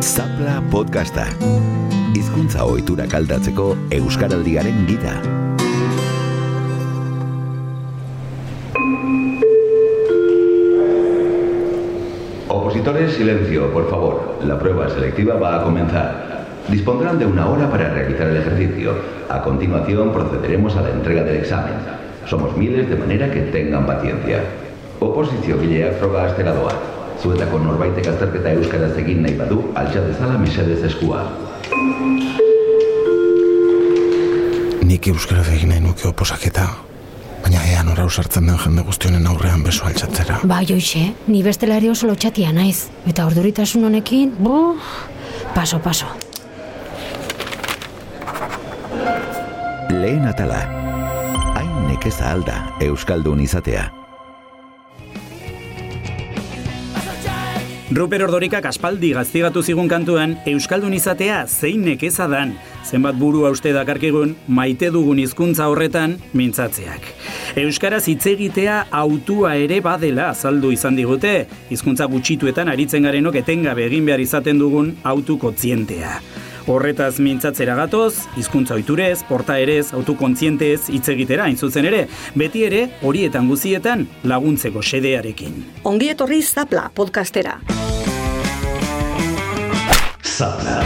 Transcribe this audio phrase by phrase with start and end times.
[0.00, 1.24] Zapla podcasta.
[2.14, 5.16] Hizkuntza ohiturak aldatzeko euskaraldiaren gida.
[12.46, 14.38] Opositores, silencio, por favor.
[14.46, 16.46] La prueba selectiva va a comenzar.
[16.68, 18.94] Dispondrán de una hora para realizar el ejercicio.
[19.28, 21.74] A continuación procederemos a la entrega del examen.
[22.26, 24.44] Somos miles de manera que tengan paciencia.
[25.00, 26.97] Oposizio gileak froga astera doa.
[27.22, 31.24] Zuetako norbaitek azterketa euskaraz egin nahi badu, altxa dezala mesedez eskua.
[34.86, 36.68] Nik euskaraz egin nahi nuke oposaketa,
[37.42, 40.38] baina ea nora usartzen den jende guztionen aurrean beso altxatzera.
[40.46, 42.86] Ba, joixe, ni bestela ere oso lotxatia naiz.
[43.10, 44.78] Eta orduritasun honekin, bu,
[45.54, 46.06] paso, paso.
[49.90, 50.62] Lehen atala.
[51.58, 53.97] Hain nekeza alda Euskaldun izatea.
[57.88, 62.50] Ruper Ordorikak aspaldi gaztigatu zigun kantuan Euskaldun izatea zein nekeza dan.
[62.84, 67.06] Zenbat buru hauste dakarkigun maite dugun hizkuntza horretan mintzatzeak.
[67.64, 74.04] Euskaraz hitz egitea autua ere badela azaldu izan digute, hizkuntza gutxituetan aritzen garenok etengabe egin
[74.04, 76.18] behar izaten dugun autu kontzientea.
[76.68, 82.02] Horretaz mintzatzera gatoz, hizkuntza ohiturez, portaerez, autokontzientez hitz egitera hain zuzen ere,
[82.36, 85.62] beti ere horietan guzietan laguntzeko xedearekin.
[85.88, 87.54] Ongi etorri Zapla podcastera.
[90.20, 90.82] Zapla.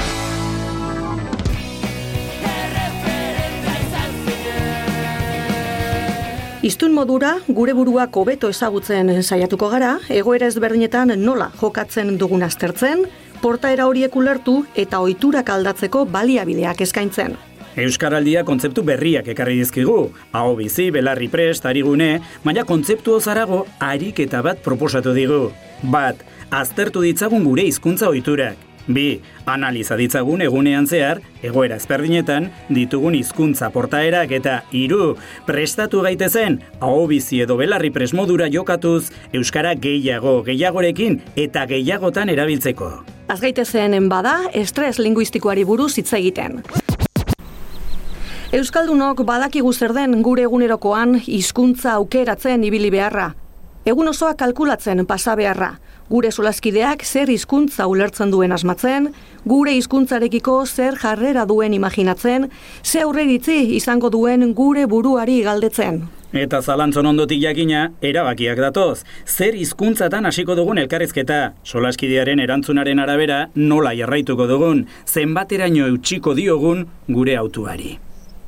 [6.62, 13.02] Iztun modura, gure buruak hobeto ezagutzen saiatuko gara, egoera ezberdinetan nola jokatzen dugun aztertzen,
[13.42, 17.36] portaera horiek ulertu eta ohiturak aldatzeko baliabideak eskaintzen.
[17.82, 20.10] Euskaraldia kontzeptu berriak ekarri dizkigu.
[20.36, 25.46] Aho bizi, belarri prest, arigune, baina kontzeptu ozarago ariketa bat proposatu digu.
[25.82, 26.20] Bat,
[26.50, 28.68] aztertu ditzagun gure hizkuntza ohiturak.
[28.92, 35.14] Bi, analiza ditzagun egunean zehar, egoera ezberdinetan, ditugun hizkuntza portaerak eta hiru
[35.46, 42.92] prestatu gaitezen, aho bizi edo belarri presmodura jokatuz, Euskara gehiago, gehiagorekin eta gehiagotan erabiltzeko.
[43.28, 46.62] Azgaitezen bada, estres linguistikoari buruz hitz egiten.
[48.52, 53.30] Euskaldunok badakigu zer den gure egunerokoan hizkuntza aukeratzen ibili beharra.
[53.86, 55.70] Egun osoa kalkulatzen pasa beharra.
[56.10, 59.08] Gure solaskideak zer hizkuntza ulertzen duen asmatzen,
[59.48, 62.50] gure hizkuntzarekiko zer jarrera duen imaginatzen,
[62.84, 66.02] ze aurreritzi izango duen gure buruari galdetzen.
[66.32, 69.02] Eta zalantzon ondotik jakina, erabakiak datoz.
[69.28, 77.36] Zer hizkuntzatan hasiko dugun elkarrizketa, solaskidearen erantzunaren arabera nola jarraituko dugun, zenbateraino eutxiko diogun gure
[77.36, 77.98] autuari.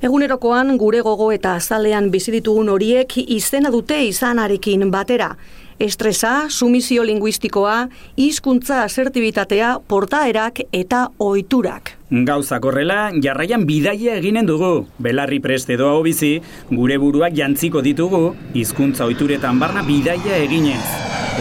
[0.04, 5.34] Egunerokoan gure gogo eta azalean bizi ditugun horiek izena dute izanarekin batera.
[5.78, 11.96] Estresa, sumizio linguistikoa, hizkuntza asertibitatea, portaerak eta ohiturak.
[12.10, 14.86] Gauzak horrela, jarraian bidaia eginen dugu.
[15.02, 16.36] Belarri prest edo hau bizi,
[16.70, 20.84] gure buruak jantziko ditugu, hizkuntza ohituretan barna bidaia eginez.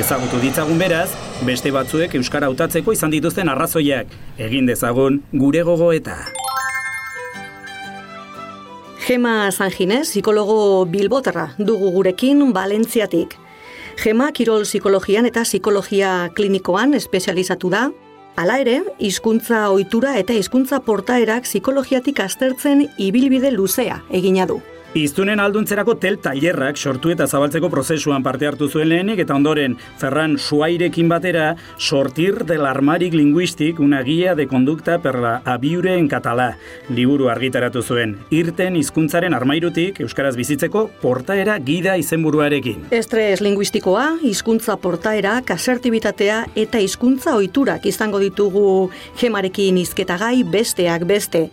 [0.02, 1.12] Ezagutu ditzagun beraz,
[1.46, 4.10] beste batzuek euskara hautatzeko izan dituzten arrazoiak.
[4.42, 6.18] Egin dezagun gure gogoeta.
[9.04, 13.43] Gema Sanginez, psikologo bilbotarra dugu gurekin Valentziatik.
[14.02, 17.88] Gema kirol psikologian eta psikologia klinikoan espezializatu da.
[18.36, 24.60] Hala ere, hizkuntza ohitura eta hizkuntza portaerak psikologiatik aztertzen ibilbide luzea egina du.
[24.94, 30.36] Iztunen alduntzerako tel tailerrak sortu eta zabaltzeko prozesuan parte hartu zuen lehenik eta ondoren Ferran
[30.38, 36.60] Suairekin batera Sortir del armarik linguistik una guia de conducta per la abiure en català.
[36.94, 38.20] Liburu argitaratu zuen.
[38.30, 42.86] Irten hizkuntzaren armairutik Euskaraz bizitzeko portaera gida izenburuarekin.
[42.94, 51.48] Estres linguistikoa, hizkuntza portaera, kasertibitatea eta hizkuntza ohiturak izango ditugu gemarekin hizketagai besteak beste.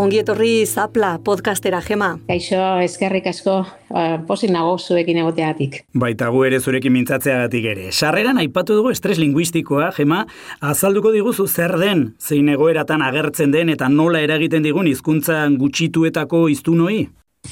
[0.00, 2.14] Ongi etorri Zapla podcastera Gema.
[2.24, 3.58] Kaixo, eskerrik asko,
[3.92, 5.76] uh, pozik nago zuekin egoteagatik.
[5.92, 7.90] Baita gu ere zurekin mintzatzeagatik ere.
[7.92, 10.22] Sarreran aipatu dugu estres linguistikoa, Gema,
[10.64, 17.02] azalduko diguzu zer den, zein egoeratan agertzen den eta nola eragiten digun hizkuntza gutxituetako iztunoi?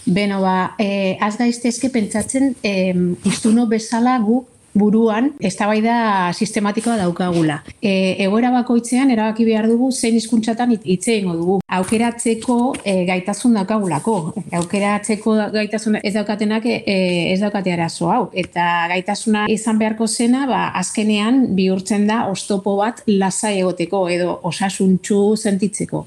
[0.06, 2.96] Beno, ba, eh, az gaiztezke pentsatzen eh,
[3.28, 4.46] iztuno bezala gu
[4.78, 7.60] buruan eztabaida sistematikoa daukagula.
[7.82, 11.58] E, egoera bakoitzean erabaki behar dugu zein hizkuntzatan hitz egingo dugu.
[11.78, 14.16] Aukeratzeko e, gaitasun daukagulako.
[14.60, 16.98] Aukeratzeko gaitasun ez daukatenak e,
[17.32, 23.02] ez daukate arazo hau eta gaitasuna izan beharko zena, ba azkenean bihurtzen da ostopo bat
[23.06, 26.06] lasai egoteko edo osasuntsu sentitzeko.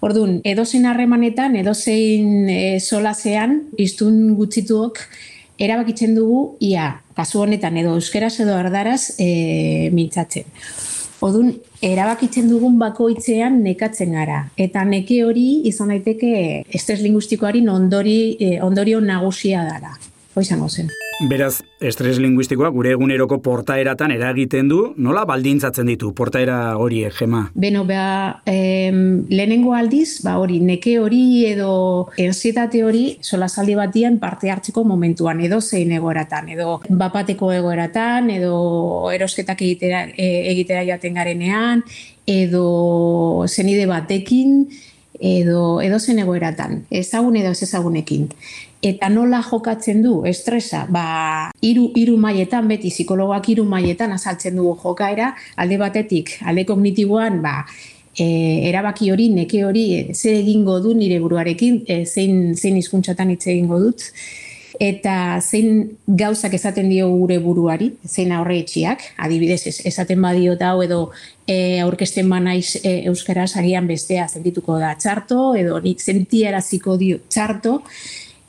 [0.00, 5.02] Ordun, edozein harremanetan, edozein e, solasean, iztun gutxituok
[5.60, 10.48] erabakitzen dugu ia kasu honetan edo euskeraz edo erdaraz e, mintzatzen.
[11.20, 11.50] Odun,
[11.84, 14.46] erabakitzen dugun bakoitzean nekatzen gara.
[14.56, 16.30] Eta neke hori izan daiteke
[16.72, 19.92] estres linguistikoari ondori, e, ondorio nagusia dara.
[20.34, 20.90] Hoizango zen.
[21.28, 27.42] Beraz, estres linguistikoa gure eguneroko portaeratan eragiten du, nola baldintzatzen ditu portaera horiek, jema?
[27.52, 31.72] Beno, beha, em, lehenengo aldiz, ba hori, neke hori edo
[32.16, 38.54] ensietate hori solasaldi batian parte hartzeko momentuan, edo zein egoeratan, edo bapateko egoeratan, edo
[39.12, 41.84] erosketak egitera, e, egitera jaten garenean,
[42.24, 44.70] edo zenide batekin,
[45.20, 48.30] edo, edo zen egoeratan, ezagun edo ez ezagunekin
[48.82, 54.76] eta nola jokatzen du estresa, ba, iru, iru maietan, beti psikologoak iru maietan azaltzen dugu
[54.82, 57.58] jokaera, alde batetik, alde kognitiboan, ba,
[58.16, 58.26] e,
[58.70, 63.46] erabaki hori, neke hori, e, ze egingo du nire buruarekin, e, zein, zein izkuntzatan hitz
[63.52, 64.08] egingo dut,
[64.80, 71.10] eta zein gauzak esaten dio gure buruari, zein aurre etxiak, adibidez, esaten badio da, edo
[71.44, 77.82] e, aurkesten banaiz e, euskaraz agian bestea zentituko da txarto, edo nik zentiaraziko dio txarto,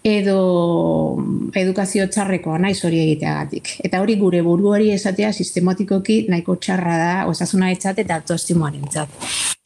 [0.04, 1.22] edo
[1.54, 3.76] edukazio txarrekoa naiz hori egiteagatik.
[3.86, 9.14] Eta hori gure buru hori esatea sistematikoki nahiko txarra da osasuna etzat eta autoestimoan entzat.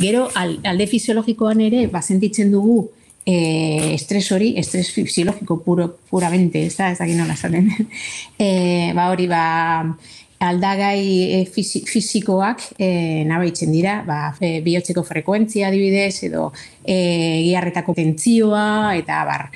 [0.02, 2.82] Gero alde fisiologikoan ere basentitzen dugu
[3.26, 7.72] e, estres hori, estres fisiologiko puro, puramente, ez da, ez da gino esaten.
[8.46, 9.46] e, ba hori, ba,
[10.46, 16.52] aldagai e, fisikoak e, nabaitzen dira, ba, e, bihotzeko frekuentzia adibidez, edo
[16.88, 19.48] e, giarretako tentzioa, eta bar.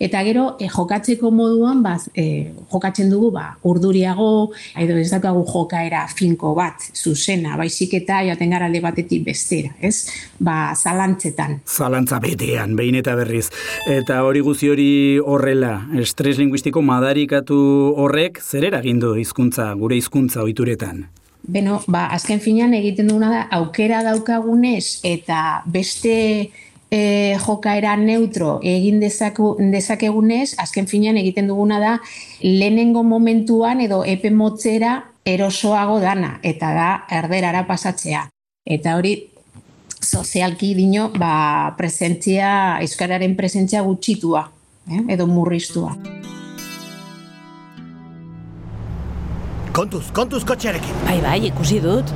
[0.00, 6.06] Eta gero, e, jokatzeko moduan, ba, e, jokatzen dugu, ba, urduriago, edo ez daukagu jokaera
[6.08, 10.08] finko bat, zuzena, baizik eta joaten gara alde batetik bestera, ez?
[10.38, 11.60] Ba, zalantzetan.
[11.66, 13.48] Zalantza betean, behin eta berriz.
[13.88, 17.58] Eta hori guzi hori horrela, estres linguistiko madarikatu
[17.96, 21.06] horrek, zer eragindu hizkuntza gure hizkuntza ohituretan?
[21.48, 26.16] Beno, ba, azken finean egiten duguna da, aukera daukagunez eta beste
[26.90, 31.94] e, jokaera neutro egin dezaku, dezakegunez, azken finean egiten duguna da,
[32.42, 34.98] lehenengo momentuan edo epe motzera
[35.28, 36.90] erosoago dana, eta da
[37.20, 38.28] erderara pasatzea.
[38.68, 39.14] Eta hori,
[40.00, 44.46] sozialki dino, ba, presentzia, euskararen presentzia gutxitua,
[44.90, 45.04] eh?
[45.14, 45.96] edo murriztua.
[49.78, 51.04] Kontuz, kontuz kotxearekin.
[51.06, 52.10] Bai, bai, ikusi dut.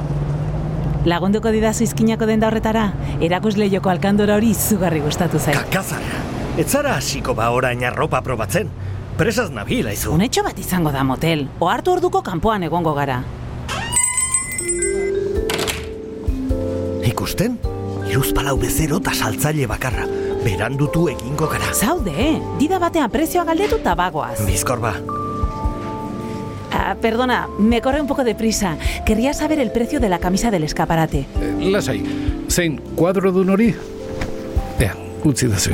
[1.03, 2.85] Lagunduko didazu izkinako denda horretara,
[3.27, 5.57] erakusle joko alkandora hori izugarri gustatu zait.
[5.59, 6.21] Kakazara,
[6.55, 8.71] ez zara hasiko ba orain arropa probatzen.
[9.19, 10.13] Presaz nabil, aizu.
[10.15, 13.19] Unetxo bat izango da motel, ohartu orduko kanpoan egongo gara.
[17.03, 17.59] Ikusten?
[18.07, 20.07] Iruz palau bezero eta saltzaile bakarra.
[20.47, 21.75] Berandutu egingo gara.
[21.75, 24.39] Zaude, dida batean prezioa galdetu tabagoaz.
[24.47, 24.95] Bizkorba,
[27.01, 28.77] Perdona, me corre un poco de prisa.
[29.05, 31.27] Querría saber el precio de la camisa del escaparate.
[31.41, 32.03] Eh, lasai,
[32.49, 33.75] zein kuadro dun hori?
[34.79, 34.95] Ea,
[35.25, 35.73] utzi da zu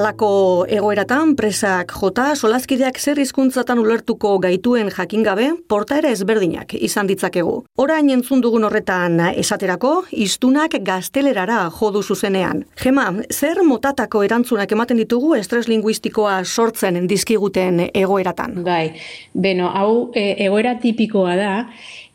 [0.00, 0.10] ikusten.
[0.10, 7.64] Alako egoeratan presak jota solazkideak zer hizkuntzatan ulertuko gaituen jakin gabe portaera ezberdinak izan ditzakegu.
[7.76, 12.64] Orain entzun dugun horretan esaterako hiztunak gaztelerara jodu zuzenean.
[12.82, 18.62] Gema, zer motatako erantzunak ematen ditugu estres linguistikoa sortzen dizkiguten egoeratan?
[18.64, 18.94] Bai,
[19.34, 21.54] beno, hau e, egoera tipikoa da,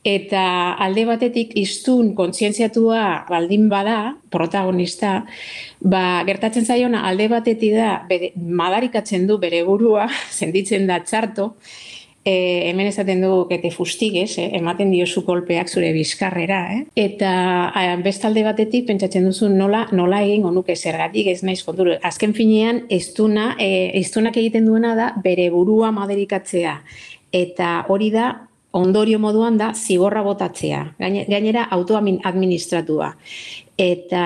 [0.05, 5.23] eta alde batetik iztun kontzientziatua baldin bada, protagonista,
[5.81, 10.05] ba, gertatzen zaiona alde batetik da, bere, madarikatzen du bere burua,
[10.39, 11.55] senditzen da txarto,
[12.21, 16.81] e, hemen esaten dugu kete fustigues, eh, ematen diozu kolpeak zure bizkarrera, eh?
[17.07, 17.33] eta
[17.73, 21.97] a, bestalde batetik pentsatzen duzu nola, nola egin onuke zergatik ez naiz konturu.
[22.05, 26.81] Azken finean, eztuna, e, eztunak egiten duena da bere burua madarikatzea,
[27.33, 28.35] eta hori da
[28.75, 33.13] ondorio moduan da zigorra botatzea, gainera autoadministratua.
[33.79, 34.23] Eta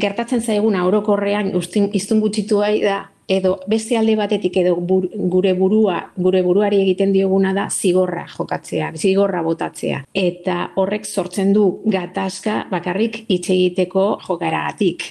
[0.00, 6.82] gertatzen zaiguna orokorrean iztun gutxitua da, edo beste alde batetik edo gure burua gure buruari
[6.82, 14.04] egiten dioguna da zigorra jokatzea, zigorra botatzea eta horrek sortzen du gatazka bakarrik hitz egiteko
[14.26, 15.06] jokaragatik.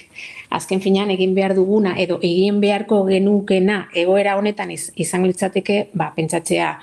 [0.53, 6.75] Azken finean egin behar duguna edo egin beharko genukena egoera honetan izango litzateke, ba pentsatzea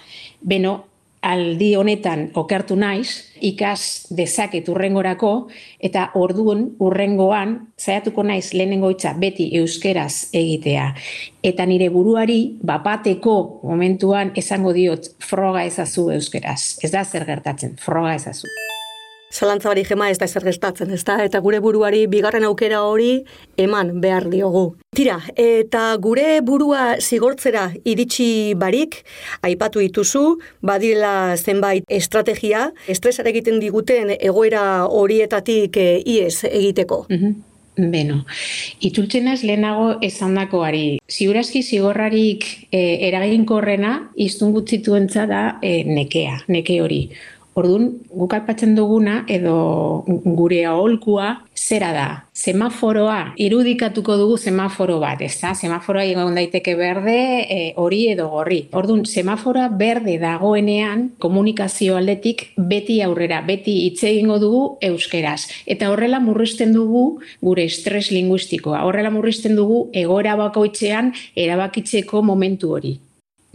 [0.43, 0.90] beno
[1.23, 3.09] aldi honetan okertu naiz,
[3.41, 5.33] ikas dezaket urrengorako,
[5.81, 10.91] eta orduan urrengoan, zaiatuko naiz lehenengo itza beti euskeraz egitea.
[11.45, 16.79] Eta nire buruari, bapateko momentuan esango diot froga ezazu euskeraz.
[16.83, 18.49] Ez da zer gertatzen, froga ezazu.
[19.31, 21.21] Zalantzabari jema ez da ezer gestatzen, ez da?
[21.23, 23.23] Eta gure buruari bigarren aukera hori
[23.63, 24.65] eman behar diogu.
[24.97, 28.99] Tira, eta gure burua zigortzera iritsi barik,
[29.47, 30.25] aipatu dituzu,
[30.67, 37.05] badila zenbait estrategia, estresare egiten diguten egoera horietatik e, iez egiteko.
[37.09, 37.39] Mhm.
[37.81, 38.25] Beno,
[38.83, 40.99] itzultzen ez lehenago esandakoari.
[41.09, 42.45] Ziurazki zigorrarik
[42.75, 47.05] e, eraginkorrena iztun gutzituentza da e, nekea, neke hori.
[47.59, 49.55] Orduan, guk alpatzen duguna edo
[50.07, 52.07] gure aholkua zera da.
[52.33, 55.51] Semaforoa, irudikatuko dugu semaforo bat, ez da?
[55.59, 58.61] Semaforoa egon daiteke berde, e, hori edo gorri.
[58.73, 65.51] Orduan, semaforoa berde dagoenean komunikazio aldetik beti aurrera, beti hitz egingo dugu euskeraz.
[65.67, 68.85] Eta horrela murrizten dugu gure estres linguistikoa.
[68.87, 72.95] Horrela murrizten dugu egoera bakoitzean erabakitzeko momentu hori.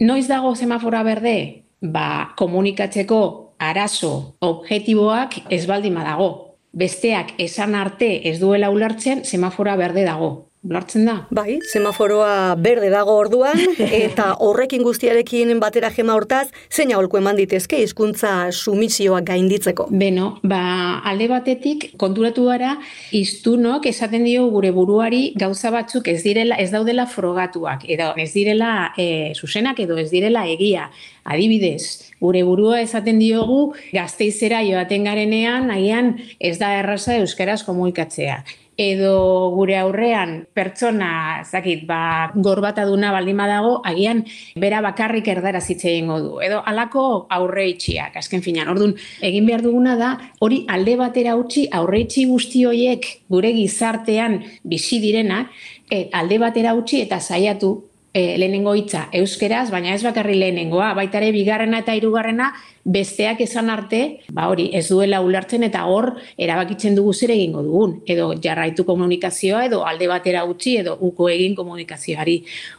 [0.04, 1.36] Noiz dago semafora berde?
[1.80, 6.56] Ba, komunikatzeko arazo objektiboak ez baldin badago.
[6.76, 10.50] Besteak esan arte ez duela ulertzen, semafora berde dago.
[10.66, 11.14] Ulertzen da?
[11.30, 13.60] Bai, semaforoa berde dago orduan,
[14.06, 19.86] eta horrekin guztiarekin batera jema hortaz, zein aholku eman ditezke hizkuntza sumisioak gainditzeko?
[19.94, 20.60] Beno, ba,
[21.06, 22.74] alde batetik konturatu gara,
[23.14, 28.90] iztunok esaten dio gure buruari gauza batzuk ez direla, ez daudela frogatuak, edo ez direla
[28.98, 30.90] e, zuzenak edo ez direla egia.
[31.26, 38.42] Adibidez, gure burua esaten diogu gazteizera joaten garenean, agian ez da erraza euskaraz komunikatzea
[38.76, 44.22] edo gure aurrean pertsona, zakit, ba, gorbataduna baldin badago, agian
[44.60, 46.32] bera bakarrik erdara zitze egingo du.
[46.44, 48.68] Edo alako aurre itxiak, azken finan.
[48.72, 50.12] Orduan, egin behar duguna da,
[50.44, 55.46] hori alde batera utzi aurre itxi guzti horiek gure gizartean bizi direna,
[55.90, 57.76] e, alde batera utzi eta saiatu
[58.16, 62.48] e, lehenengo hitza euskeraz, baina ez bakarri lehenengoa, baita ere bigarrena eta hirugarrena
[62.96, 64.00] besteak esan arte,
[64.32, 69.66] ba hori, ez duela ulertzen eta hor erabakitzen dugu zer egingo dugun, edo jarraitu komunikazioa
[69.68, 72.38] edo alde batera utzi edo uko egin komunikazioari.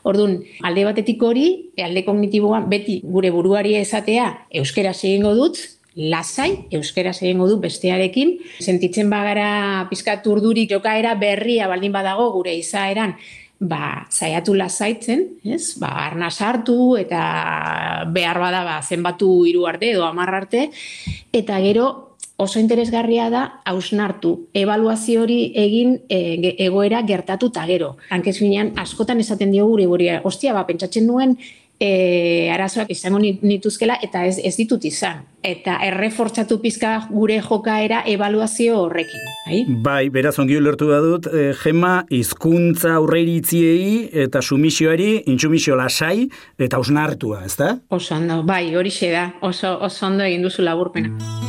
[0.10, 1.48] Ordun, alde batetik hori,
[1.86, 4.32] alde kognitiboan beti gure buruari esatea
[4.64, 5.62] euskeraz egingo dut,
[5.98, 13.16] lasai, euskera egingo du bestearekin, sentitzen bagara pizkat urdurik jokaera berria baldin badago gure izaeran,
[13.60, 15.78] ba, saiatu lasaitzen, ez?
[15.82, 17.22] Ba, arna sartu eta
[18.14, 20.70] behar bada ba, zenbatu hiru arte edo hamar arte
[21.34, 21.88] eta gero
[22.38, 27.96] oso interesgarria da hausnartu, evaluazio hori egin e, egoera gertatu ta gero.
[28.14, 28.38] Hankez
[28.78, 31.38] askotan esaten dio gure gure, ostia, ba, pentsatzen nuen
[31.80, 35.24] e, arazoak izango nituzkela eta ez, ez ditut izan.
[35.48, 39.28] Eta errefortzatu pizka gure jokaera evaluazio horrekin.
[39.46, 46.28] Bai, bai beraz ongi ulertu da dut, e, gema hizkuntza aurreiritziei eta sumisioari, intsumisio lasai
[46.60, 47.76] eta osnartua, ez da?
[47.90, 51.47] Oso ondo, bai, hori da, oso, oso ondo egin duzu laburpena.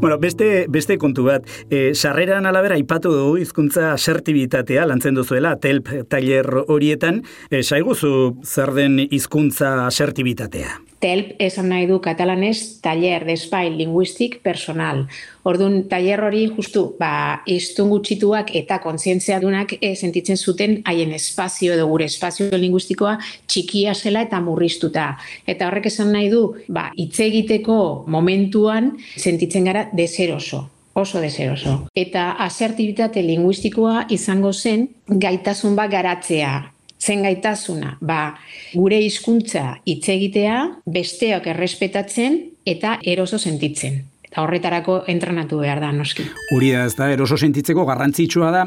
[0.00, 5.92] Bueno, beste, beste kontu bat, e, sarreran alabera ipatu dugu hizkuntza asertibitatea lantzen duzuela, telp
[6.08, 10.78] tailer horietan, e, saiguzu zer den hizkuntza asertibitatea?
[11.00, 15.06] TELP esan nahi du katalanez taller de espai linguistik personal.
[15.48, 21.72] Orduan, taller hori justu, ba, iztun gutxituak eta kontzientzia dunak e, sentitzen zuten haien espazio
[21.74, 23.16] edo gure espazio linguistikoa
[23.48, 25.14] txikia zela eta murriztuta.
[25.48, 30.66] Eta horrek esan nahi du, ba, hitz egiteko momentuan sentitzen gara deseroso
[31.00, 31.86] oso deseroso.
[31.94, 36.52] Eta asertibitate linguistikoa izango zen gaitasun bat garatzea,
[37.00, 38.36] zen gaitasuna, ba,
[38.74, 44.02] gure hizkuntza hitz egitea, besteak errespetatzen eta eroso sentitzen.
[44.30, 46.22] Eta horretarako entrenatu behar da, noski.
[46.54, 48.60] Uri da, ez da, eroso sentitzeko garrantzitsua da,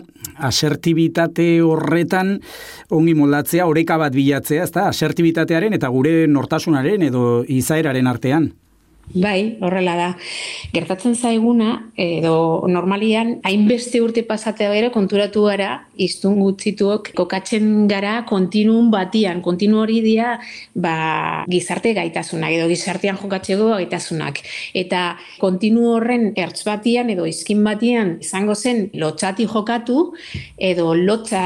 [0.49, 2.33] asertibitate horretan
[2.91, 8.51] ongi moldatzea, oreka bat bilatzea, ez da, asertibitatearen eta gure nortasunaren edo izaeraren artean.
[9.11, 10.05] Bai, horrela da.
[10.73, 18.87] Gertatzen zaiguna, edo normalian, hainbeste urte pasatea gero konturatu gara, iztun gutzituok, kokatzen gara kontinuum
[18.93, 20.37] batian, kontinu hori dia
[20.73, 24.39] ba, gizarte gaitasunak, edo gizartean jokatzeko gaitasunak.
[24.73, 25.03] Eta
[25.41, 30.13] kontinu horren ertz batian, edo izkin batian, izango zen lotxati jokatu,
[30.57, 31.43] edo lotza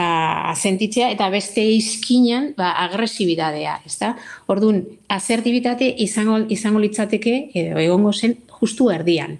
[0.55, 3.81] sentitzea, eta beste izkinan ba, agresibidadea.
[3.89, 4.13] Ezta?
[4.47, 9.37] Orduan, asertibitate izango, izango litzateke, edo egongo zen justu erdian.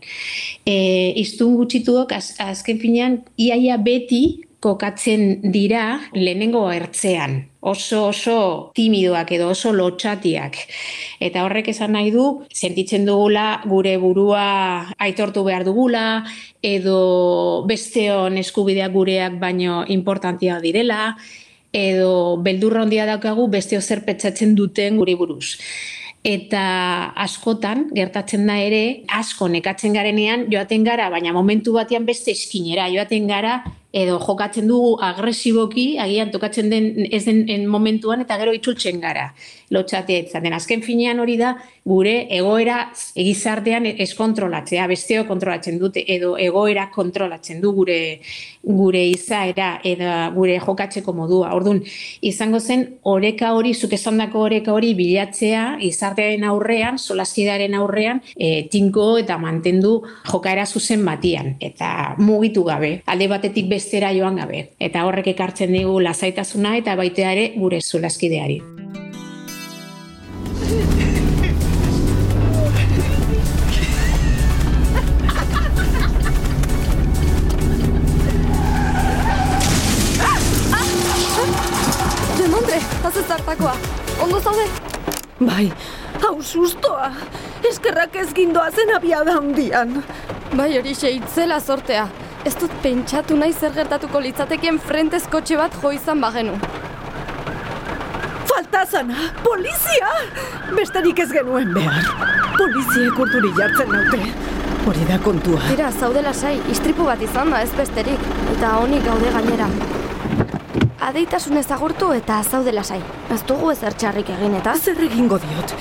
[0.65, 7.37] E, iztun gutxituok az, azken finean iaia beti kokatzen dira lehenengo ertzean.
[7.61, 8.37] Oso oso
[8.75, 10.57] timidoak edo oso lotxatiak.
[11.21, 14.47] Eta horrek esan nahi du, sentitzen dugula gure burua
[14.97, 16.23] aitortu behar dugula,
[16.63, 21.17] edo besteon eskubideak gureak baino importantia direla,
[21.75, 25.57] edo beldurra hondia daukagu beste zer petzatzen duten guri buruz.
[26.27, 26.61] Eta
[27.23, 28.81] askotan gertatzen da ere
[29.15, 33.61] asko nekatzen garenean joaten gara, baina momentu batean beste eskinera joaten gara
[33.95, 39.31] edo jokatzen dugu agresiboki, agian tokatzen den ez den en momentuan eta gero itzultzen gara.
[39.71, 40.53] Lotxatea izaten.
[40.55, 41.53] Azken finean hori da
[41.87, 42.77] gure egoera
[43.19, 47.97] egizartean eskontrolatzea, besteo kontrolatzen dute edo egoera kontrolatzen du gure
[48.67, 51.53] gure izaera edo gure jokatzeko modua.
[51.55, 51.81] Ordun
[52.21, 59.07] izango zen oreka hori zuk esandako oreka hori bilatzea izartearen aurrean, solaskidaren aurrean, e, tinko
[59.21, 63.01] eta mantendu jokaera zuzen batian eta mugitu gabe.
[63.05, 64.63] Alde batetik bestera joan gabe.
[64.79, 68.59] Eta horrek ekartzen digu lasaitasuna eta baita ere gure zulaskideari.
[83.27, 83.73] Zartakoa.
[84.23, 84.65] Ondo zaude?
[85.39, 85.65] Bai,
[86.23, 87.09] hau sustoa.
[87.69, 89.97] Eskerrak ez gindoa zen abiada handian.
[90.55, 92.07] Bai hori itzela sortea.
[92.47, 96.53] Ez dut pentsatu nahi zer gertatuko litzatekeen frentez kotxe bat jo izan bagenu.
[98.47, 100.11] Falta zana, polizia!
[100.77, 102.07] Besterik ez genuen behar.
[102.53, 104.21] Poliziek urduri jartzen naute.
[104.87, 105.59] Hori da kontua.
[105.67, 108.23] Tira, zaude lasai, istripu bat izan da ez besterik.
[108.53, 109.67] Eta honik gaude gainera.
[111.09, 113.01] Adeitasun ezagurtu eta zaude lasai.
[113.35, 114.77] Ez dugu ezer txarrik egin eta...
[114.79, 115.75] Zer egingo diot.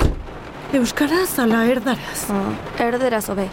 [0.81, 2.27] Euskaraz ala erdaraz.
[2.35, 2.51] Ah,
[2.89, 3.47] erderaz hobe.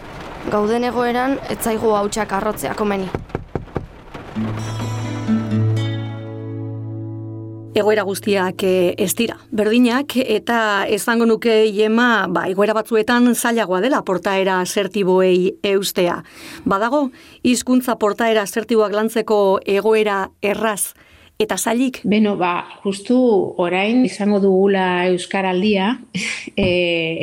[0.51, 3.07] Gauden egoeran, etzaigu hautsak arrotzea komeni.
[7.73, 10.57] Egoera guztiak eh, ez dira, berdinak, eta
[10.93, 16.19] esango nuke jema, ba, egoera batzuetan zailagoa dela portaera asertiboei eustea.
[16.69, 17.07] Badago,
[17.41, 20.93] hizkuntza portaera asertiboak lantzeko egoera erraz,
[21.41, 22.03] eta zailik?
[22.03, 23.17] Beno, ba, justu
[23.63, 25.95] orain izango dugula Euskaraldia,
[26.55, 26.69] e,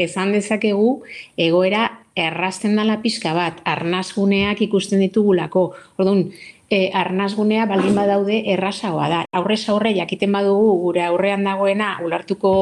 [0.08, 1.02] esan dezakegu
[1.38, 5.70] egoera errasten dala pixka bat, arnazguneak ikusten ditugulako.
[5.98, 6.26] Orduan,
[6.70, 9.20] e, arnazgunea baldin badaude errazagoa da.
[9.36, 12.52] Aurrez aurre jakiten badugu gure aurrean dagoena ulartuko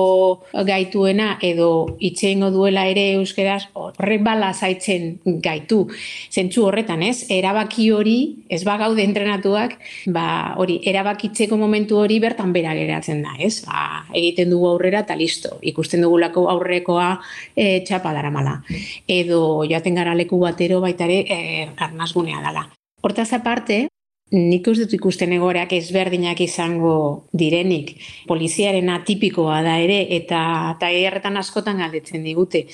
[0.67, 5.85] gaituena edo itxeingo duela ere euskeraz horrek bala zaitzen gaitu.
[6.33, 7.29] Zentzu horretan, ez?
[7.31, 8.18] Erabaki hori,
[8.49, 9.77] ez bagaude entrenatuak,
[10.14, 13.61] ba, hori, erabakitzeko momentu hori bertan bera geratzen da, ez?
[13.66, 15.59] Ba, egiten dugu aurrera eta listo.
[15.68, 17.11] Ikusten dugulako aurrekoa
[17.55, 18.59] e, txapa daramala.
[19.07, 22.68] Edo joaten gara leku batero baitare e, arnazgunea dala.
[23.05, 23.87] Hortaz aparte,
[24.29, 27.95] Nik uste dut ikusten egoreak ezberdinak izango direnik.
[28.29, 30.41] Poliziaren atipikoa da ere eta
[30.75, 32.67] eta erretan askotan galdetzen digute.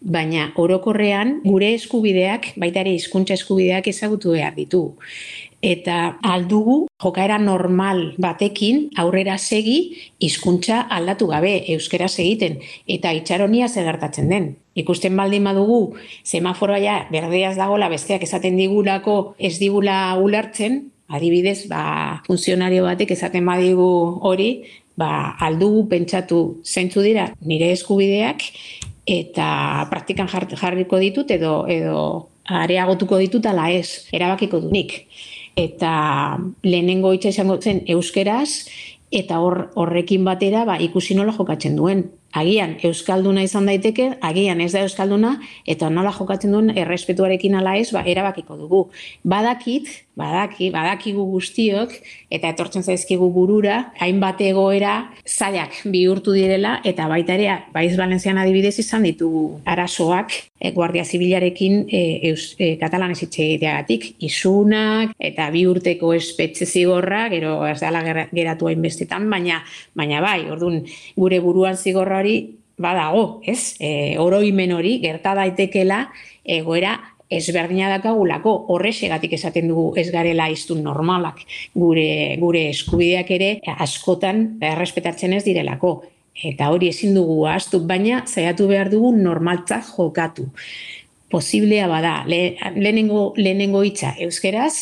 [0.00, 4.84] Baina orokorrean gure eskubideak, baita ere hizkuntza eskubideak ezagutu behar ditu.
[5.60, 14.30] Eta aldugu jokaera normal batekin aurrera segi hizkuntza aldatu gabe euskeraz egiten eta itxaronia zegartatzen
[14.30, 14.48] den.
[14.78, 22.22] Ikusten baldin badugu semaforoa ja berdeaz dagola besteak esaten digulako ez digula ulertzen, adibidez, ba,
[22.26, 23.90] funtzionario batek esaten badigu
[24.26, 24.50] hori,
[24.98, 28.44] ba, aldugu pentsatu zeintzu dira nire eskubideak
[29.10, 35.04] eta praktikan jarriko ditut edo edo areagotuko ditut ala ez, erabakiko du nik.
[35.58, 35.92] Eta
[36.62, 38.66] lehenengo hitza izango zen euskeraz
[39.10, 44.70] eta hor, horrekin batera ba, ikusi nola jokatzen duen agian euskalduna izan daiteke, agian ez
[44.74, 45.34] da euskalduna,
[45.66, 48.82] eta nola jokatzen duen errespetuarekin ala ez, ba, erabakiko dugu.
[49.26, 49.90] Badakit,
[50.20, 51.94] badaki, badakigu guztiok,
[52.30, 54.94] eta etortzen zaizkigu burura, hainbat egoera
[55.26, 61.86] zailak bihurtu direla, eta baita ere, baiz Valentzian adibidez izan ditugu arazoak, e, Guardia Zibilarekin
[61.88, 68.70] e, eus, e, katalan egiteagatik, izunak, eta bi urteko espetxe zigorra, gero ez dela geratu
[68.70, 69.62] hainbestetan, baina,
[69.98, 70.82] baina bai, orduan,
[71.16, 72.36] gure buruan zigorra hori
[72.80, 73.76] badago, ez?
[73.80, 76.06] E, oroimen hori gerta daitekela
[76.44, 76.96] egoera
[77.30, 81.44] ezberdina dakagulako horrexegatik esaten dugu ez garela iztun normalak.
[81.78, 86.00] Gure gure eskubideak ere askotan errespetatzen ez direlako.
[86.50, 90.48] Eta hori ezin dugu ahaztu baina saiatu behar dugu normaltzat jokatu.
[91.30, 94.74] Posiblea bada le, lehenengo lehenengo hitza euskeraz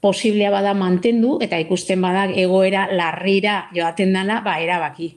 [0.00, 5.16] posiblea bada mantendu eta ikusten bada egoera larrira joaten dela ba erabaki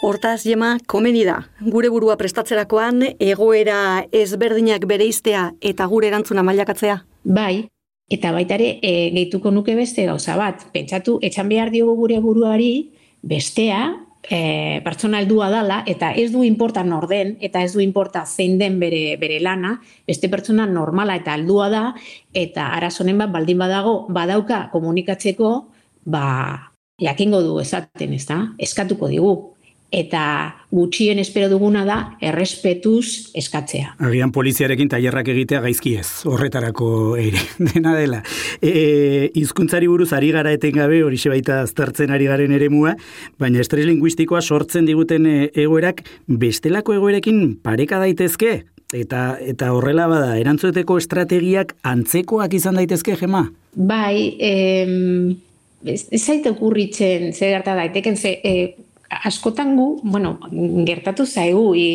[0.00, 1.34] Hortaz, Jema, komeni da.
[1.60, 6.94] Gure burua prestatzerakoan, egoera ezberdinak bereiztea eta gure erantzuna mailakatzea?
[7.36, 7.66] Bai,
[8.08, 10.64] eta baita ere, e, gehituko nuke beste gauza bat.
[10.72, 12.70] Pentsatu, etxan behar diogu gure buruari,
[13.20, 13.82] bestea,
[14.24, 18.80] e, pertsona heldua dala, eta ez du importa norden, eta ez du importa zein den
[18.80, 19.76] bere, bere lana,
[20.08, 21.84] beste pertsona normala eta heldua da,
[22.32, 25.54] eta arazonen bat baldin badago, badauka komunikatzeko,
[26.08, 26.26] ba,
[26.96, 28.46] jakingo du esaten, ez da?
[28.56, 29.38] Eskatuko digu
[29.90, 30.22] eta
[30.70, 33.96] gutxien espero duguna da errespetuz eskatzea.
[34.06, 38.22] Agian poliziarekin tailerrak egitea gaizki ez, horretarako ere, dena dela.
[38.62, 42.94] E, izkuntzari buruz ari gara etengabe, hori baita aztertzen ari garen eremua,
[43.38, 48.60] baina estres linguistikoa sortzen diguten e, egoerak bestelako egoerekin pareka daitezke,
[48.94, 53.48] eta eta horrela bada, erantzuteko estrategiak antzekoak izan daitezke, Gema?
[53.74, 55.36] Bai, em,
[55.84, 60.36] ez, ez zaite okurritzen, zer gerta daiteken, ze, e, askotan gu, bueno,
[60.86, 61.88] gertatu zaigu, i,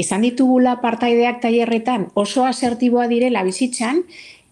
[0.00, 4.02] izan ditugula partaideak tailerretan oso asertiboa direla bizitzan,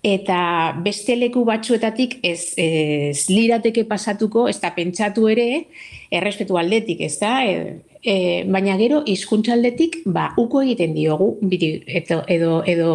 [0.02, 5.64] eta beste leku batzuetatik ez, ez lirateke pasatuko, ez da pentsatu ere,
[6.12, 8.16] errespetu aldetik, ez da, e, e,
[8.50, 12.92] baina gero hizkuntzaldetik ba, uko egiten diogu, edo, edo, edo,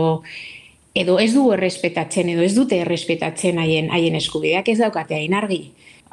[0.94, 5.64] edo ez du errespetatzen, edo ez dute errespetatzen haien, haien eskubideak ez daukate hain argi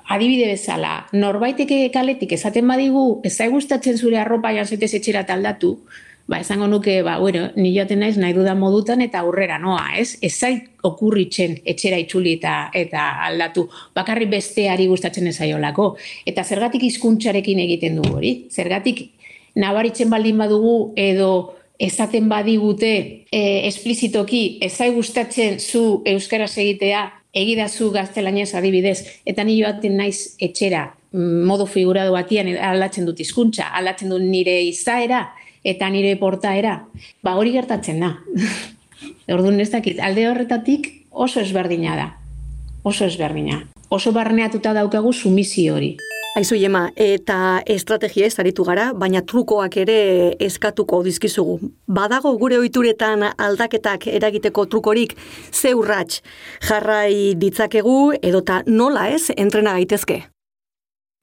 [0.09, 5.79] adibide bezala, norbaiteke kaletik esaten badigu, ez zai gustatzen zure arropa janzetez etxera taldatu,
[6.27, 10.17] ba, esango nuke, ba, bueno, ni joaten naiz nahi dudan modutan eta aurrera noa, ez?
[10.25, 15.95] Ez zai okurritzen etxera itzuli eta, eta aldatu, bakarri besteari gustatzen ez zaiolako.
[16.27, 18.35] Eta zergatik hizkuntzarekin egiten dugu hori?
[18.53, 19.07] Zergatik
[19.61, 21.31] nabaritzen baldin badugu edo
[21.79, 22.95] esaten badigute
[23.33, 30.37] e, esplizitoki ez zai gustatzen zu euskaraz egitea egidazu gaztelanez adibidez, eta ni joaten naiz
[30.40, 35.27] etxera mm, modu figurado batian aldatzen dut hizkuntza, aldatzen dut nire izaera
[35.64, 36.79] eta nire portaera,
[37.25, 38.14] ba hori gertatzen da.
[39.35, 42.09] Orduan ez dakit, alde horretatik oso ezberdina da.
[42.85, 43.62] Oso ezberdina.
[43.88, 45.94] Oso barneatuta daukagu sumizio hori.
[46.35, 49.99] Aizu jema, eta estrategia ez aritu gara, baina trukoak ere
[50.42, 51.70] eskatuko dizkizugu.
[51.87, 55.14] Badago gure ohituretan aldaketak eragiteko trukorik,
[55.53, 56.25] ze urrats
[56.66, 60.25] jarrai ditzakegu edota nola ez entrena gaitezke?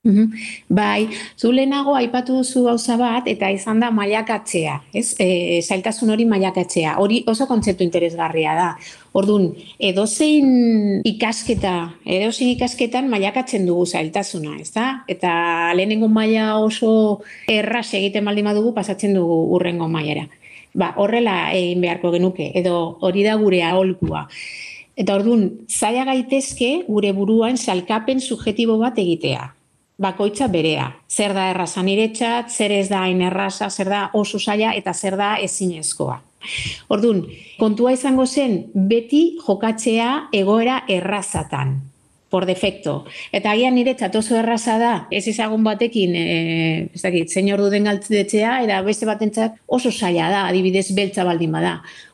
[0.03, 0.31] Mhm.
[0.67, 5.13] Bai, zu lehenago aipatu duzu gauza bat eta izan da mailakatzea, ez?
[5.21, 6.95] E, zailtasun hori mailakatzea.
[6.97, 8.69] Hori oso kontzeptu interesgarria da.
[9.13, 11.75] Ordun, edozein ikasketa,
[12.17, 14.87] edozein ikasketan mailakatzen dugu zailtasuna, ez da?
[15.05, 15.35] Eta
[15.77, 20.25] lehenengo maila oso erraz egiten baldin badugu pasatzen dugu urrengo mailara.
[20.73, 24.25] Ba, horrela egin beharko genuke edo hori da gure aholkua.
[24.97, 29.51] Eta ordun, zaila gaitezke gure buruan salkapen subjetibo bat egitea
[30.01, 30.87] bakoitza berea.
[31.09, 35.17] Zer da erraza niretzat, zer ez da hain erraza, zer da oso zaila eta zer
[35.19, 36.17] da ezinezkoa.
[36.89, 37.21] Ordun,
[37.59, 41.79] kontua izango zen beti jokatzea egoera errazatan
[42.31, 42.93] por defecto.
[43.35, 46.27] Eta agian niretzat oso erraza da, ez ezagun batekin, e,
[46.95, 51.51] ez dakit, zein ordu den galtzetzea, eta beste batentzat oso zaila da, adibidez beltza baldin
[51.51, 51.73] bada.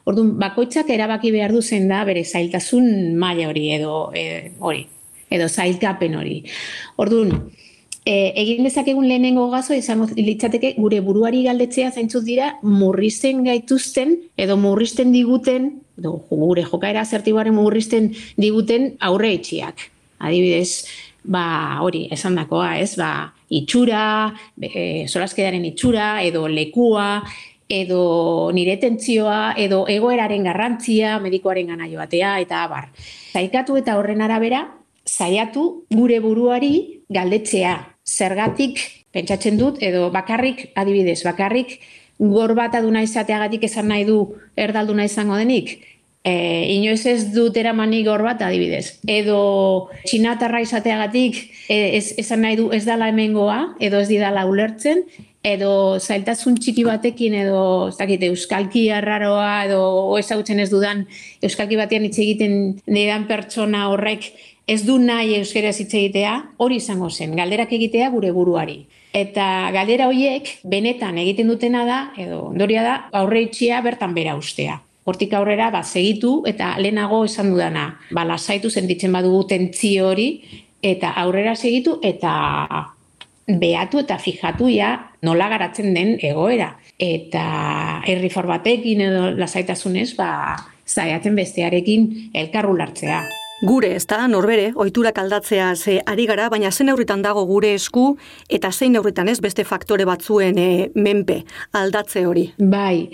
[0.09, 4.25] Orduan, bakoitzak erabaki behar du zen da, bere zailtasun maila hori, edo e,
[4.57, 4.81] hori,
[5.37, 6.39] edo zailkapen hori.
[7.05, 7.35] Orduan,
[8.07, 14.55] e, egin dezakegun lehenengo gazo izango litzateke gure buruari galdetzea zaintzut dira murrizten gaituzten edo
[14.61, 19.89] murrizten diguten edo gure jokaera asertiboaren murrizten diguten aurre etxiak.
[20.17, 20.85] Adibidez,
[21.25, 21.43] ba,
[21.83, 27.23] hori, esan dakoa, ez, ba, itxura, e, solaskedaren itxura, edo lekua,
[27.69, 27.99] edo
[28.53, 32.89] nire tentzioa, edo egoeraren garrantzia, medikoaren gana joatea, eta bar.
[33.33, 34.63] Zaikatu eta horren arabera,
[35.05, 36.73] zaiatu gure buruari
[37.13, 37.75] galdetzea,
[38.07, 38.79] zergatik
[39.13, 41.79] pentsatzen dut edo bakarrik adibidez bakarrik
[42.17, 44.17] gor bat aduna izateagatik esan nahi du
[44.57, 45.77] erdalduna izango denik
[46.27, 46.33] e,
[46.75, 48.97] inoiz ez dut eramani gor bat adibidez.
[49.07, 49.39] Edo
[50.07, 51.39] txinatarra izateagatik
[51.69, 55.05] e, ez, esan nahi du ez dala hemengoa edo ez didala ulertzen
[55.47, 59.81] edo zailtasun txiki batekin edo ez dakit, euskalki arraroa edo
[60.19, 61.05] ezagutzen ez dudan
[61.45, 62.57] euskalki batean hitz egiten
[62.89, 64.31] nidan pertsona horrek
[64.67, 68.81] ez du nahi euskera hitz egitea, hori izango zen, galderak egitea gure buruari.
[69.15, 74.81] Eta galdera horiek benetan egiten dutena da, edo ondoria da, aurre itxia bertan bera ustea.
[75.07, 80.29] Hortik aurrera, ba, segitu eta lehenago esan dudana, ba, lasaitu sentitzen badugu tentzio hori,
[80.83, 82.35] eta aurrera segitu eta
[83.47, 84.91] behatu eta fijatu ja
[85.23, 86.73] nola garatzen den egoera.
[86.99, 93.23] Eta herri batekin edo lasaitasunez, ba, zaiatzen bestearekin elkarrulartzea.
[93.65, 98.11] Gure, ez da, norbere, oiturak aldatzea ze ari gara, baina zen aurritan dago gure esku,
[98.53, 101.39] eta zein aurritan ez beste faktore batzuen e, menpe
[101.73, 102.51] aldatze hori.
[102.59, 103.07] Bai,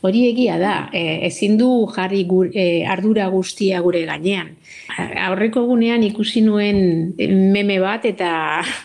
[0.00, 2.22] hori egia da, e, ezin du jarri
[2.54, 4.54] e, ardura guztia gure gainean.
[5.26, 7.12] Aurreko egunean ikusi nuen
[7.52, 8.30] meme bat, eta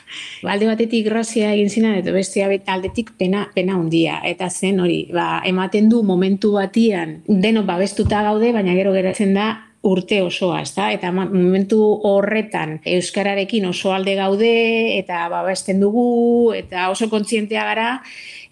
[0.51, 4.19] alde batetik grazia egin zinan, eta beste aldetik pena, pena undia.
[4.27, 9.47] Eta zen hori, ba, ematen du momentu batian, deno babestuta gaude, baina gero geratzen da,
[9.87, 10.91] urte osoa, ezta?
[10.91, 14.53] Eta momentu horretan euskararekin oso alde gaude
[14.97, 17.89] eta babesten dugu eta oso kontzientea gara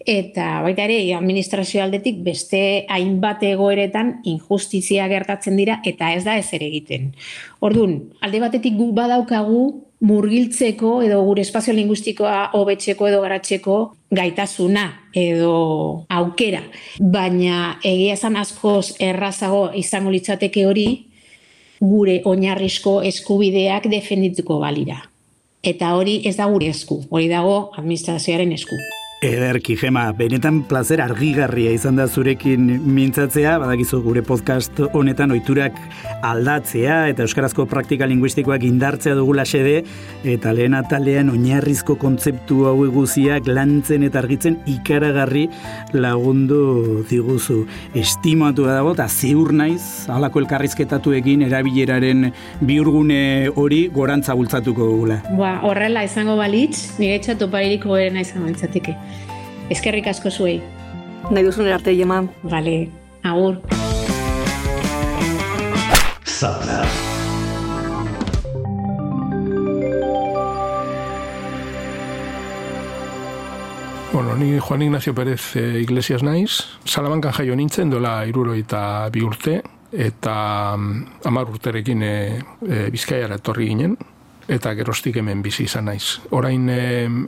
[0.06, 6.46] eta baita ere administrazio aldetik beste hainbat egoeretan injustizia gertatzen dira eta ez da ez
[6.54, 7.10] ere egiten.
[7.60, 9.66] Ordun, alde batetik guk badaukagu
[10.06, 13.76] murgiltzeko edo gure espazio linguistikoa hobetzeko edo garatzeko
[14.12, 14.84] gaitasuna
[15.16, 16.62] edo aukera.
[17.00, 20.86] Baina egia esan askoz errazago izango litzateke hori
[21.80, 25.02] gure oinarrizko eskubideak defendituko balira.
[25.62, 28.78] Eta hori ez da gure esku, hori dago administrazioaren esku.
[29.24, 35.78] Ederki, Gema, benetan plazer argigarria izan da zurekin mintzatzea, badakizu gure podcast honetan oiturak
[36.20, 39.78] aldatzea eta euskarazko praktika linguistikoak indartzea dugula xede,
[40.28, 45.46] eta lehen atalean oinarrizko kontzeptu hau eguziak lantzen eta argitzen ikaragarri
[45.96, 47.62] lagundu diguzu.
[47.96, 55.22] Estimatu dago eta ziur naiz, halako elkarrizketatu egin erabileraren biurgune hori gorantza bultzatuko dugula.
[55.40, 58.98] Ba, horrela izango balitz, nire txatu paririk goberena izango bintzatike.
[59.66, 60.60] Eskerrik asko zuei.
[61.30, 62.20] Nahi duzun arte jema.
[62.46, 62.86] Vale,
[63.26, 63.58] agur.
[66.22, 66.84] Zapla.
[74.12, 79.20] Bueno, ni Juan Ignacio Pérez e, Iglesias naiz, Salamankan jaio nintzen dola iruro eta bi
[79.26, 79.58] urte,
[79.92, 82.14] eta mm, amar urterekin e,
[82.62, 83.98] e, bizkaiara etorri ginen,
[84.48, 86.20] eta gerostik hemen bizi izan naiz.
[86.30, 86.80] Orain e,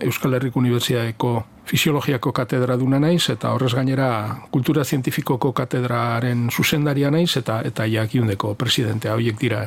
[0.07, 1.35] Euskal Herriko Unibertsitateko
[1.69, 4.09] fisiologiako katedra duna naiz, eta horrez gainera
[4.51, 9.67] kultura zientifikoko katedraren zuzendaria naiz, eta eta jakiundeko presidentea horiek dira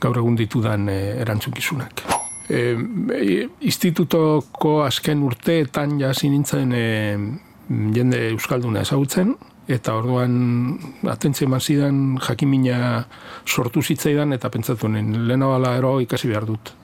[0.00, 2.04] gaur egun ditudan e, erantzukizunak.
[2.48, 2.76] E,
[3.66, 6.86] institutoko azken urteetan jasi nintzen e,
[7.96, 9.34] jende Euskalduna ezagutzen,
[9.66, 10.36] eta orduan
[11.10, 13.04] atentzia eman zidan jakimina
[13.46, 16.74] sortu zitzaidan eta pentsatu nien, lehenabala ero ikasi behar dut.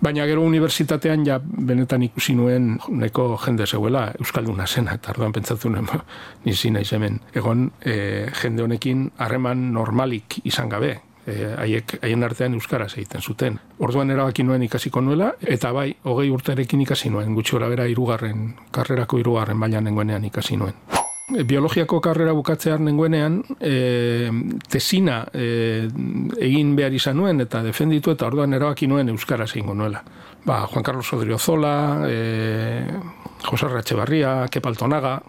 [0.00, 5.68] Baina gero unibertsitatean ja benetan ikusi nuen neko jende zeuela Euskalduna zena, eta orduan pentsatu
[5.68, 5.88] nuen
[6.44, 7.18] nizi naiz hemen.
[7.36, 10.94] Egon e, jende honekin harreman normalik izan gabe,
[11.26, 13.60] e, haiek haien artean euskaraz egiten zuten.
[13.78, 19.20] Orduan erabaki nuen ikasiko nuela eta bai, hogei urterekin ikasi nuen, gutxi bera irugarren, karrerako
[19.20, 20.99] irugarren bailan nengoenean ikasi nuen.
[21.36, 24.30] E, biologiako karrera bukatzear nengoenean, e,
[24.68, 25.88] tesina e,
[26.42, 30.02] egin behar izan nuen eta defenditu eta orduan erabaki nuen euskaraz egingo nuela.
[30.44, 31.74] Ba, Juan Carlos Odriozola,
[32.08, 32.86] e,
[33.46, 35.20] Jose Ratxebarria, Kepaltonaga,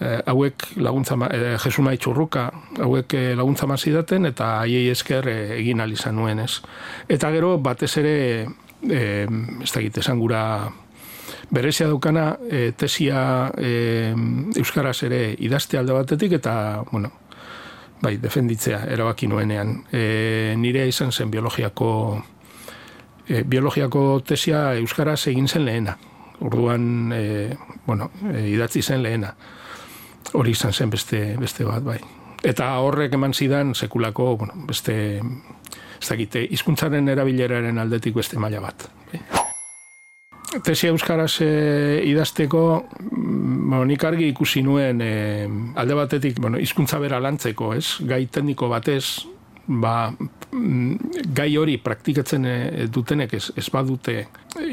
[0.00, 2.48] eh, hauek laguntza eh, Jesuma Itxurruka
[2.84, 6.60] hauek eh, laguntza mazidaten eta haiei esker eh, egin al izan nuen ez.
[7.08, 8.16] Eta gero batez ere
[8.88, 9.26] eh,
[9.62, 10.42] ez da esan gura
[11.50, 14.14] berezia dukana eh, tesia eh,
[14.56, 17.12] Euskaraz ere idazte alde batetik eta bueno,
[18.02, 19.84] bai, defenditzea erabaki nuenean.
[19.92, 21.90] E, nire izan zen biologiako
[23.26, 25.96] e, biologiako tesia Euskaraz egin zen lehena.
[26.40, 29.34] Orduan, e, bueno, e, idatzi zen lehena
[30.32, 31.98] hori izan zen beste, beste bat, bai.
[32.46, 34.94] Eta horrek eman zidan sekulako, bueno, beste,
[35.98, 38.88] ez dakite, izkuntzaren erabileraren aldetik beste maila bat.
[39.12, 39.37] Bai.
[40.64, 41.48] Tesia Euskaraz e,
[42.08, 42.62] idazteko,
[43.10, 45.12] mm, bueno, nik argi ikusi nuen e,
[45.76, 47.98] alde batetik, bueno, izkuntza bera lantzeko, ez?
[48.08, 49.26] Gai tekniko batez,
[49.68, 50.10] ba,
[50.50, 54.14] gai hori praktikatzen e, dutenek ez, ez badute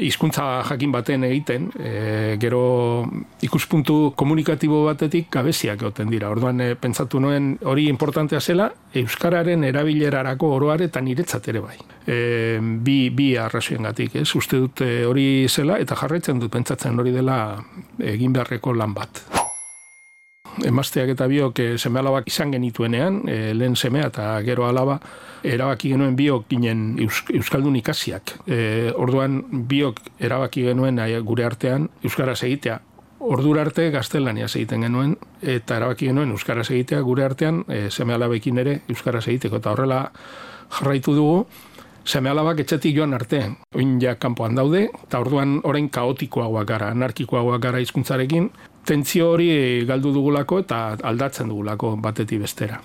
[0.00, 3.04] hizkuntza jakin baten egiten, e, gero
[3.44, 6.30] ikuspuntu komunikatibo batetik gabeziak goten dira.
[6.32, 11.76] Orduan e, pentsatu noen hori importantea zela, Euskararen erabilerarako oroare eta niretzat ere bai.
[12.06, 14.28] E, bi, bi arrazioen gatik, ez?
[14.38, 17.40] Uste dute hori zela eta jarraitzen dut pentsatzen hori dela
[18.00, 19.35] egin beharreko lan bat
[20.64, 24.98] emazteak eta biok e, seme alabak izan genituenean, e, lehen semea eta gero alaba,
[25.46, 28.36] erabaki genuen biok ginen Euskaldun ikasiak.
[28.46, 28.58] E,
[28.96, 32.80] orduan biok erabaki genuen gure artean Euskaraz egitea.
[33.26, 38.58] Ordura arte gaztelania egiten genuen eta erabaki genuen Euskaraz egitea gure artean e, seme alabekin
[38.58, 39.56] ere Euskaraz egiteko.
[39.62, 40.02] Eta horrela
[40.78, 41.46] jarraitu dugu,
[42.06, 43.56] seme alabak etxetik joan artean.
[43.74, 48.50] Oin ja kanpoan daude, eta orduan orain kaotikoagoak gara, anarkikoagoak gara hizkuntzarekin,
[48.86, 49.50] tentzio hori
[49.88, 52.80] galdu dugulako eta aldatzen dugulako batetik bestera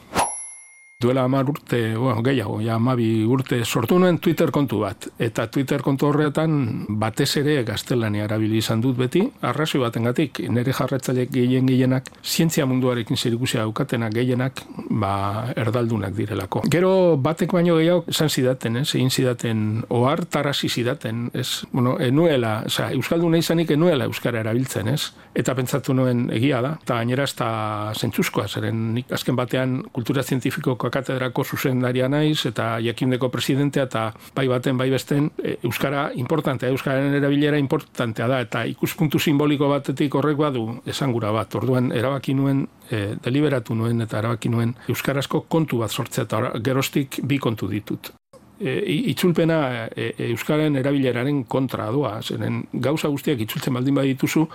[1.01, 5.07] duela amar urte, bueno, gehiago, ja amabi urte, sortu nuen Twitter kontu bat.
[5.19, 11.31] Eta Twitter kontu horretan batez ere gaztelania erabili izan dut beti, arrazoi batengatik nire jarretzaileek
[11.33, 15.13] gehien gehienak, zientzia munduarekin zerikusia daukatenak gehienak, ba,
[15.57, 16.63] erdaldunak direlako.
[16.71, 22.61] Gero batek baino gehiago esan zidaten, ez, egin zidaten, ohar tarasi zidaten, ez, bueno, enuela,
[22.69, 27.33] oza, Euskaldun izanik enuela Euskara erabiltzen, ez, eta pentsatu nuen egia da, eta gainera ez
[27.39, 27.51] da
[27.97, 34.04] zentzuzkoa, zeren azken batean kultura zientifikoko katedrako zuzendaria naiz eta jakindeko presidentea eta
[34.36, 40.15] bai baten bai besten e, euskara importantea, euskararen erabilera importantea da eta ikuspuntu simboliko batetik
[40.15, 41.56] horrek badu esangura bat.
[41.56, 47.21] Orduan erabaki nuen e, deliberatu nuen eta erabaki nuen euskarazko kontu bat sortzea eta gerostik
[47.23, 48.13] bi kontu ditut.
[48.62, 48.77] E,
[49.15, 54.45] itzulpena e, e, euskaren erabileraren kontra doa, zeren gauza guztiak itzultzen baldin badituzu,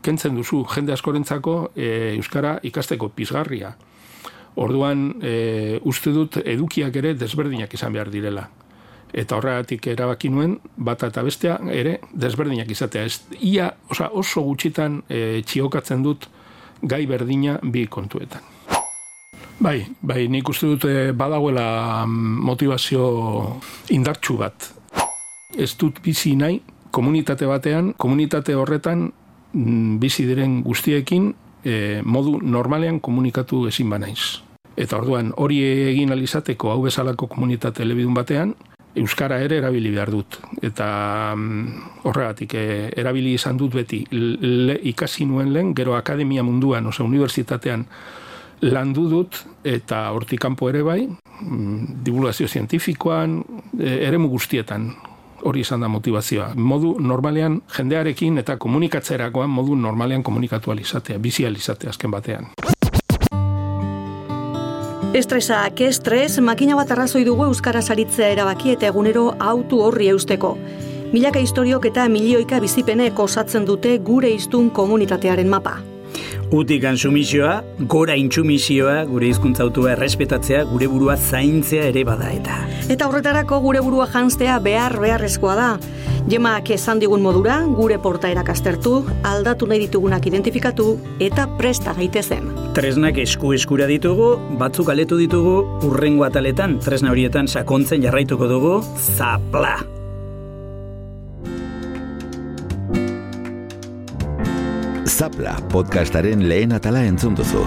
[0.00, 3.74] kentzen duzu jende askorentzako e, euskara ikasteko pizgarria.
[4.60, 8.44] Orduan, e, uste dut edukiak ere desberdinak izan behar direla.
[9.10, 13.06] Eta horregatik erabaki nuen, bata eta bestea ere desberdinak izatea.
[13.08, 16.28] Ez, ia osa, oso gutxitan e, txiokatzen dut
[16.82, 18.44] gai berdina bi kontuetan.
[19.60, 23.06] Bai, bai, nik uste dut e, badagoela motivazio
[23.96, 24.68] indartsu bat.
[25.56, 26.60] Ez dut bizi nahi,
[26.92, 29.08] komunitate batean, komunitate horretan
[29.52, 31.32] mm, bizi diren guztiekin
[31.64, 34.49] e, modu normalean komunikatu ezin banaiz.
[34.80, 38.54] Eta orduan hori egin alizateko hau bezalako komunitate elebidun batean,
[38.98, 40.40] Euskara ere erabili behar dut.
[40.66, 40.86] Eta
[41.36, 42.64] mm, horregatik e,
[42.98, 47.84] erabili izan dut beti le, ikasi nuen lehen, gero akademia munduan, oza, unibertsitatean
[48.66, 53.38] landu dut, eta hortik kanpo ere bai, mm, divulgazio zientifikoan,
[53.78, 54.90] e, ere guztietan
[55.46, 56.50] hori izan da motivazioa.
[56.56, 62.50] Modu normalean jendearekin eta komunikatzerakoan modu normalean komunikatu alizatea, bizi alizatea azken batean.
[65.10, 70.52] Estresa, ke estres, makina bat arrazoi dugu Euskara saritzea erabaki eta egunero autu horri eusteko.
[71.10, 75.80] Milaka historiok eta milioika bizipenek osatzen dute gure iztun komunitatearen mapa.
[76.54, 77.56] Utikan sumisioa,
[77.90, 82.62] gora intsumisioa, gure hizkuntza autua errespetatzea, gure burua zaintzea ere bada eta.
[82.86, 85.70] Eta horretarako gure burua janztea behar beharrezkoa da.
[86.30, 92.59] Jemak esan digun modura, gure portaerak aztertu, aldatu nahi ditugunak identifikatu eta presta gaitezen.
[92.70, 94.28] Tresnak esku eskura ditugu,
[94.60, 95.56] batzuk aletu ditugu,
[95.88, 99.72] urrengo ataletan, tresna horietan sakontzen jarraituko dugu, zapla!
[105.10, 107.66] Zapla podcastaren lehen atala entzun duzu.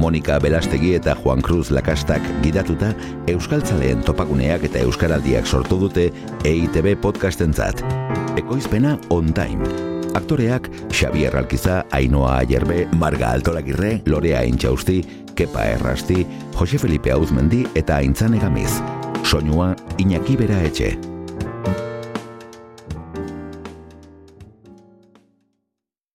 [0.00, 2.94] Monika Belastegi eta Juan Cruz Lakastak gidatuta
[3.28, 6.08] Euskaltzaleen topaguneak eta Euskaraldiak sortu dute
[6.48, 7.84] EITB podcastentzat.
[8.40, 9.99] Ekoizpena on time.
[10.14, 15.00] Aktoreak Xavier Alkiza, Ainoa Ayerbe, Marga Altolagirre, Lorea Intxausti,
[15.34, 18.80] Kepa Errasti, Jose Felipe Auzmendi eta Aintzane Gamiz.
[19.24, 21.09] Soinua Iñaki Bera Etxe.